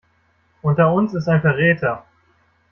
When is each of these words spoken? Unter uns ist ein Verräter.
Unter 0.63 0.91
uns 0.93 1.13
ist 1.13 1.27
ein 1.27 1.41
Verräter. 1.41 2.05